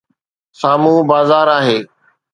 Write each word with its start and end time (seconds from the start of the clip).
سامهون 0.59 1.07
بازار 1.11 1.47
آهي. 1.59 1.79